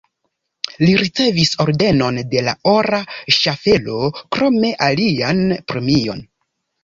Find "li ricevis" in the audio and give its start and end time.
0.83-1.51